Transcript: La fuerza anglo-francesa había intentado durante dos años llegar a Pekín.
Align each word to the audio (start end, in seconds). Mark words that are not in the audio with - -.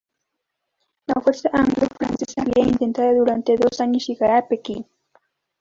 La 1.05 1.21
fuerza 1.21 1.51
anglo-francesa 1.53 2.41
había 2.41 2.67
intentado 2.67 3.13
durante 3.13 3.55
dos 3.55 3.79
años 3.81 4.03
llegar 4.07 4.31
a 4.31 4.47
Pekín. 4.47 4.87